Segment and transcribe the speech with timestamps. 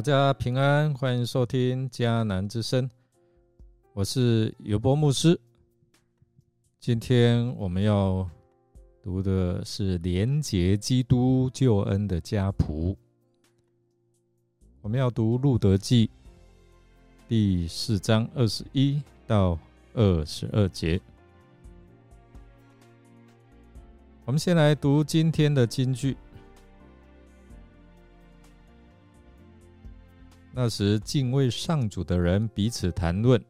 [0.00, 2.88] 大家平安，欢迎收听迦南之声，
[3.92, 5.38] 我是尤波牧师。
[6.78, 8.26] 今天我们要
[9.02, 12.96] 读的是连结基督救恩的家谱，
[14.80, 16.08] 我们要读路德记
[17.28, 19.58] 第四章二十一到
[19.92, 20.98] 二十二节。
[24.24, 26.16] 我们先来读今天的金句。
[30.52, 33.42] 那时，敬畏上主的人彼此谈论，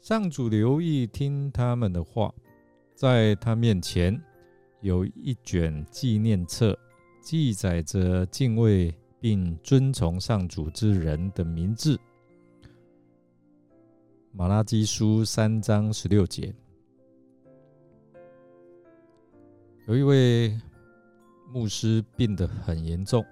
[0.00, 2.32] 上主留意听他们的话，
[2.94, 4.18] 在他面前
[4.80, 6.78] 有一卷纪念册，
[7.20, 11.98] 记载着敬畏并遵从上主之人的名字。
[14.32, 16.54] 马拉基书三章十六节，
[19.88, 20.56] 有一位
[21.52, 23.24] 牧师病得很严重。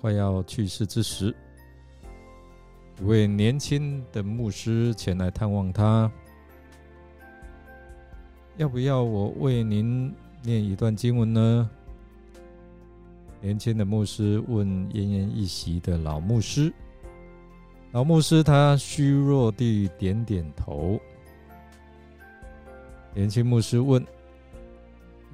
[0.00, 1.34] 快要去世之时，
[3.00, 6.10] 一位年轻的牧师前来探望他。
[8.56, 11.68] 要不要我为您念一段经文呢？
[13.40, 16.72] 年轻的牧师问奄奄一息的老牧师。
[17.90, 21.00] 老牧师他虚弱地点点头。
[23.14, 24.04] 年轻牧师问：“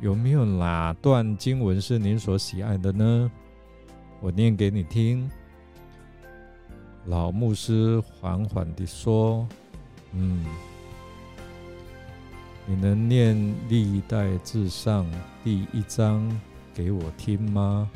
[0.01, 3.31] 有没有哪段经文是您所喜爱的呢？”
[4.25, 5.31] 我念给你听。
[7.05, 9.47] 老牧师缓缓地说
[10.17, 10.47] ：“嗯，
[12.65, 13.37] 你能念
[13.69, 15.07] 历代至上
[15.45, 16.27] 第一章
[16.73, 17.91] 给我听吗？”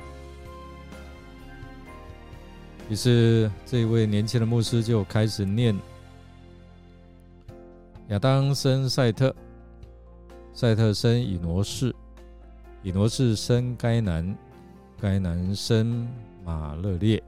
[2.90, 5.74] 于是，这位年轻的牧师就开始念
[8.08, 9.34] ：“亚当生赛特，
[10.52, 11.96] 赛特生以挪士，
[12.82, 14.36] 以挪士生该南。”
[15.00, 16.08] 该男生
[16.44, 17.22] 马勒列，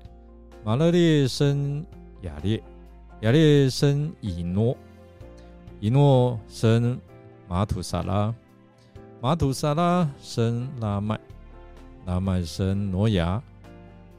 [0.65, 1.87] 马勒列生
[2.23, 2.61] 雅列，
[3.21, 4.77] 雅列生以诺，
[5.79, 7.01] 以诺生
[7.47, 8.35] 马土萨拉，
[9.21, 11.17] 马土萨拉生拉麦，
[12.07, 13.41] 拉麦生挪亚，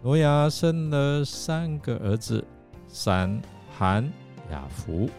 [0.02, 2.42] 挪亚生了三个儿子：
[2.88, 3.42] 闪、
[3.78, 4.10] 韩、
[4.50, 5.10] 雅福。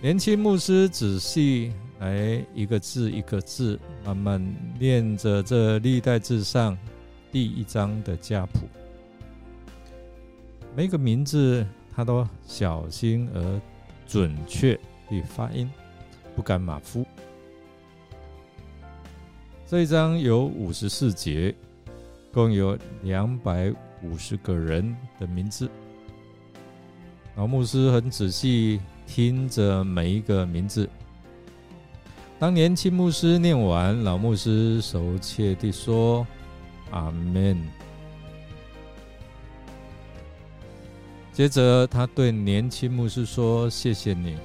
[0.00, 1.72] 年轻牧师仔细。
[1.98, 6.76] 来一个字一个字，慢慢念着这历代志上
[7.32, 8.68] 第一章的家谱，
[10.76, 13.60] 每个名字他都小心而
[14.06, 15.70] 准确地发音，
[16.34, 17.06] 不敢马虎。
[19.66, 21.54] 这一章有五十四节，
[22.32, 25.68] 共有两百五十个人的名字。
[27.36, 30.88] 老牧师很仔细听着每一个名字。
[32.38, 36.26] 当年轻牧师念完，老牧师熟切地说
[36.92, 37.58] ：“阿门。”
[41.32, 44.36] 接着，他对年轻牧师说：“谢谢你，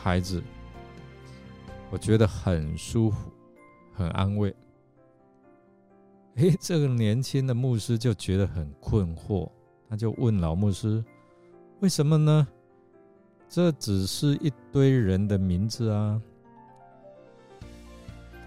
[0.00, 0.40] 孩子，
[1.90, 3.32] 我觉得很舒服，
[3.92, 4.54] 很安慰。”
[6.36, 9.50] 诶，这个年轻的牧师就觉得很困惑，
[9.88, 11.04] 他就问老牧师
[11.82, 12.46] ：“为什么呢？
[13.48, 16.22] 这只是一堆人的名字啊。”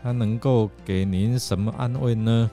[0.01, 2.49] 他能够给您什么安慰呢？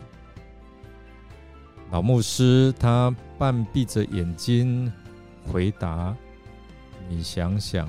[1.90, 4.92] 老牧师他半闭着眼睛
[5.46, 6.16] 回答
[7.08, 7.88] ：“你想想，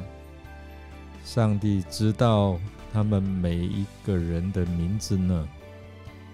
[1.25, 2.59] 上帝知道
[2.93, 5.47] 他们每一个人的名字呢，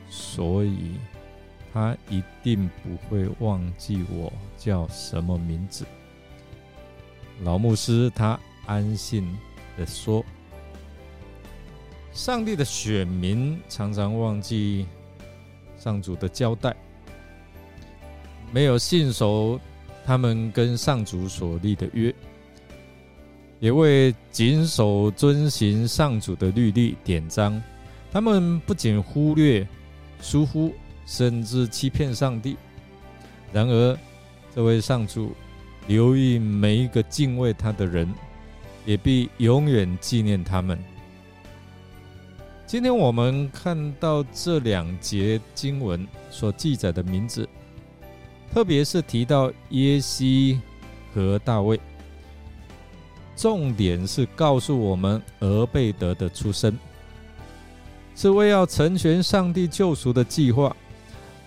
[0.10, 0.98] 所以
[1.74, 5.86] 他一定不会忘记我叫什么名字。”
[7.44, 9.38] 老牧师他安心
[9.78, 10.24] 的说。
[12.14, 14.86] 上帝的选民常常忘记
[15.78, 16.76] 上主的交代，
[18.52, 19.60] 没有信守
[20.06, 22.14] 他们跟上主所立的约，
[23.60, 27.62] 也未谨守遵行上主的律例典章。
[28.12, 29.68] 他们不仅忽略、
[30.22, 30.72] 疏忽，
[31.08, 32.56] 甚至欺骗上帝。
[33.52, 33.98] 然而，
[34.54, 35.32] 这位上主
[35.88, 38.08] 留意每一个敬畏他的人，
[38.86, 40.78] 也必永远纪念他们。
[42.66, 47.48] 今天我们看到这两节经文所记载的名字，
[48.52, 50.60] 特别是提到耶西
[51.14, 51.80] 和大卫，
[53.36, 56.76] 重点是告诉我们俄贝德的出生，
[58.16, 60.76] 是为要成全上帝救赎的计划。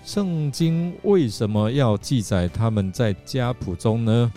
[0.05, 4.33] 圣经为什么要记载他们在家谱中呢？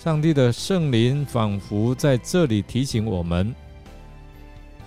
[0.00, 3.54] 上帝的圣灵仿佛在这里提醒我们。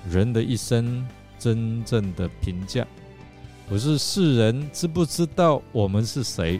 [0.09, 1.05] 人的一生
[1.37, 2.87] 真正的评价，
[3.67, 6.59] 不是世人知不知道我们是谁，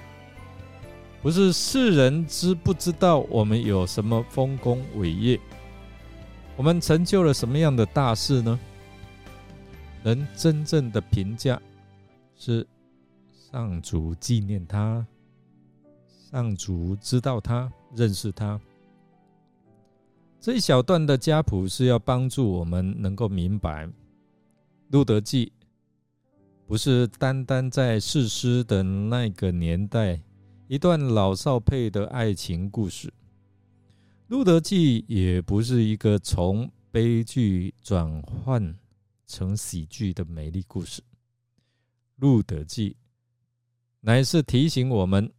[1.21, 5.39] 不是世人知不知道我们有什么丰功伟业，
[6.55, 8.59] 我们成就了什么样的大事呢？
[10.03, 11.59] 人真正的评价
[12.35, 12.65] 是
[13.51, 15.05] 上主纪念他，
[16.31, 18.59] 上主知道他，认识他。
[20.39, 23.85] 这一小段的家谱是要帮助我们能够明白，
[24.91, 25.51] 《路德记》
[26.67, 30.21] 不是单单在世师的那个年代
[30.67, 33.07] 一段老少配的爱情故事，
[34.27, 38.77] 《路德记》也不是一个从悲剧转换
[39.25, 41.01] 成喜剧的美丽故事，
[42.17, 42.91] 《路德记》
[44.01, 45.29] 乃是提醒我们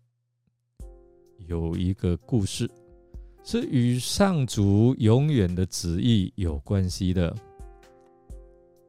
[1.47, 2.69] 有一个故事。
[3.51, 7.35] 是与上主永远的旨意有关系的。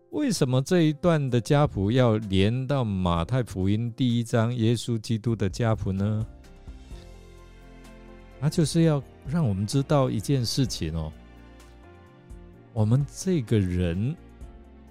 [0.09, 6.27] 为什么这一段的家谱要连到马太福音第一章耶稣基督的家谱呢？
[8.41, 11.09] 那就是要让我们知道一件事情哦，
[12.73, 14.13] 我们这个人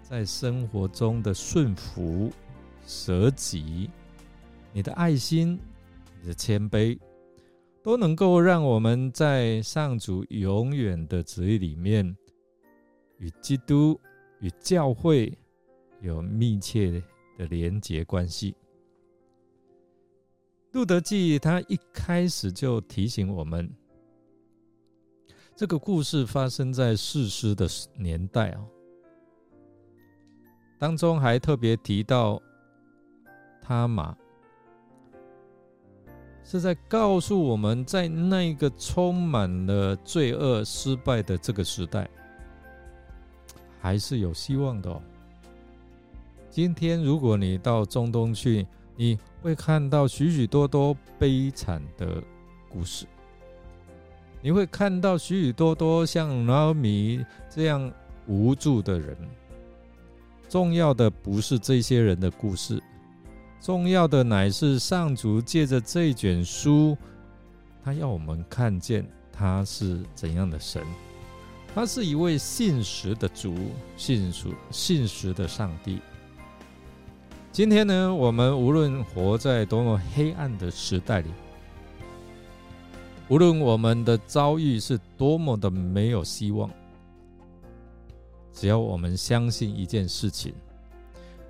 [0.01, 2.33] 在生活中的顺服、
[2.87, 3.91] 舍己、
[4.73, 5.61] 你的爱心、
[6.23, 6.99] 你的谦卑。
[7.83, 12.17] 都能够让我们在上主永远的旨意里面，
[13.19, 13.99] 与基督、
[14.41, 15.37] 与教会
[16.01, 17.03] 有密切
[17.39, 18.55] 的连结关系。
[20.73, 23.73] 路德记他一开始就提醒我们，
[25.57, 27.67] 这个故事发生在世师的
[27.97, 28.67] 年代啊，
[30.79, 32.43] 当中还特别提到
[33.63, 34.17] 他玛。
[36.51, 42.09] 是在告诉我们在那个充满了罪恶、失败的这个时代，
[43.79, 44.99] 还是有希望的。
[46.49, 48.67] 今天，如果你到中东去，
[48.97, 52.23] 你会看到许许多多悲惨的
[52.67, 53.05] 故事，
[54.41, 57.93] 你会看到许许多多像老米这样
[58.27, 59.15] 无助的人。
[60.49, 62.83] 重要的不是这些人的故事。
[63.61, 66.97] 重要的乃是上主借着这卷书，
[67.85, 70.83] 他要我们看见他是怎样的神，
[71.75, 73.55] 他是一位信实的主，
[73.97, 76.01] 信属信实的上帝。
[77.51, 81.31] 今天呢，我们无论活在多么黑暗的时代里，
[83.29, 86.71] 无论我们的遭遇是多么的没有希望，
[88.53, 90.55] 只要我们相信一件事情。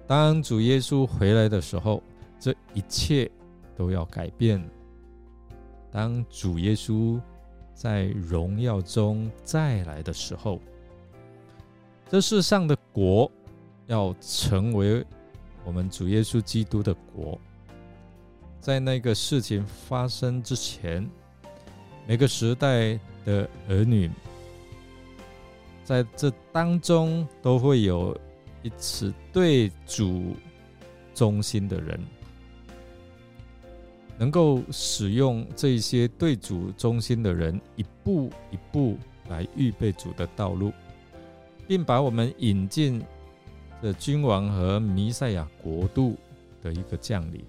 [0.08, 2.02] 当主耶稣回来的时候，
[2.40, 3.30] 这一切
[3.76, 4.58] 都要改变。
[5.92, 7.20] 当主耶稣
[7.74, 10.58] 在荣耀中再来的时候，
[12.08, 13.30] 这世上的国
[13.86, 15.04] 要成为
[15.62, 17.38] 我们主耶稣基督的国。
[18.62, 21.06] 在那个事情发生之前，
[22.06, 24.10] 每个时代的儿女
[25.84, 28.18] 在这当中都会有。
[28.62, 30.34] 一次对主
[31.14, 32.00] 忠心的人，
[34.18, 38.98] 能够使用这些对主忠心的人，一步一步
[39.28, 40.72] 来预备主的道路，
[41.66, 43.00] 并把我们引进
[43.80, 46.16] 这君王和弥赛亚国度
[46.62, 47.44] 的一个降临，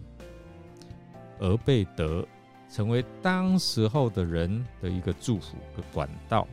[1.39, 2.23] 而被得
[2.69, 6.47] 成为当时候的人的一个祝福的管道，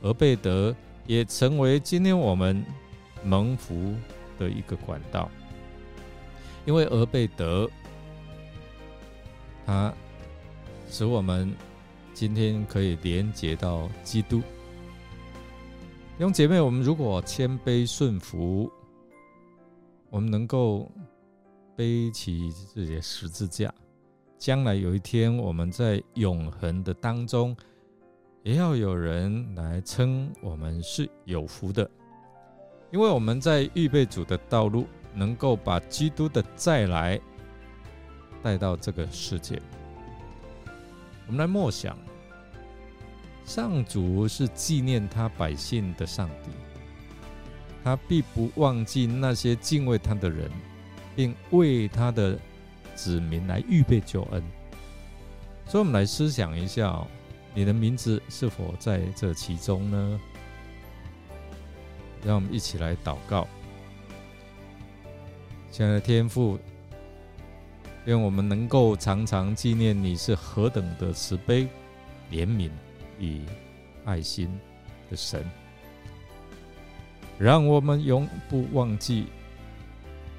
[0.00, 0.74] 而贝德
[1.06, 2.64] 也成为今天我们。
[3.24, 3.94] 蒙福
[4.38, 5.30] 的一个管道，
[6.66, 7.68] 因为俄贝德，
[9.66, 9.92] 它
[10.88, 11.52] 使我们
[12.12, 14.38] 今天可以连接到基督。
[16.16, 18.70] 弟兄姐妹，我们如果谦卑顺服，
[20.10, 20.88] 我们能够
[21.74, 23.74] 背起自己的十字架，
[24.38, 27.56] 将来有一天我们在永恒的当中，
[28.44, 31.90] 也要有人来称我们是有福的。
[32.94, 37.20] 因为我们在预备主的道路，能够把基督的再来
[38.40, 39.60] 带到这个世界。
[41.26, 41.98] 我们来默想，
[43.44, 46.52] 上主是纪念他百姓的上帝，
[47.82, 50.48] 他必不忘记那些敬畏他的人，
[51.16, 52.38] 并为他的
[52.94, 54.40] 子民来预备救恩。
[55.66, 57.04] 所以，我们来思想一下，
[57.54, 60.20] 你的名字是否在这其中呢？
[62.24, 63.46] 让我们一起来祷告，
[65.70, 66.58] 亲爱的天父，
[68.06, 71.68] 愿我们能够常常纪念你是何等的慈悲、
[72.30, 72.70] 怜悯
[73.18, 73.42] 与
[74.04, 74.48] 爱心
[75.10, 75.44] 的神，
[77.38, 79.26] 让我们永不忘记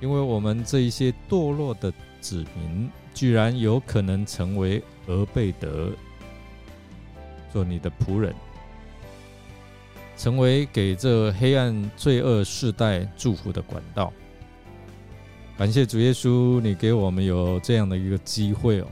[0.02, 5.92] 因为我们这一些堕落的子民，居然有可能成为俄贝德，
[7.54, 8.36] 做你的仆人，
[10.18, 14.12] 成为给这黑暗罪恶世代祝福的管道。
[15.58, 18.88] 感谢主耶稣，你给我们有这样的一个机会哦，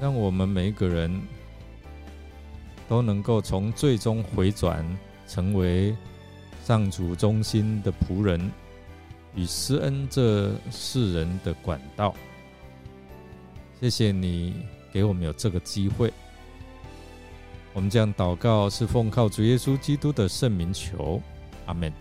[0.00, 1.20] 让我们每一个人
[2.88, 4.84] 都能够从最终回转，
[5.26, 5.96] 成为
[6.62, 8.50] 上主中心的仆人。
[9.36, 12.14] 与施恩这世人的管道，
[13.80, 14.54] 谢谢你
[14.92, 16.12] 给我们有这个机会。
[17.74, 21.20] 我们这样祷告是奉靠主耶稣基督的圣名求，
[21.66, 21.92] 阿门。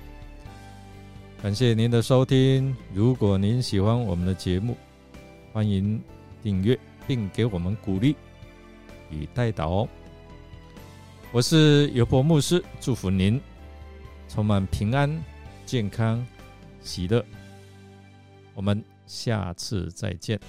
[1.42, 2.74] 感谢您的收听。
[2.94, 4.77] 如果您喜欢我们的节目，
[5.51, 6.00] 欢迎
[6.44, 8.15] 订阅并给我们鼓励
[9.10, 9.88] 与带导。
[11.32, 13.42] 我是尤伯牧师，祝福您
[14.30, 15.22] 充满平安、
[15.65, 16.24] 健康。
[16.82, 17.25] 喜乐，
[18.53, 20.39] 我们下次再见。